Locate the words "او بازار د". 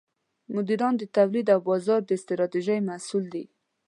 1.53-2.11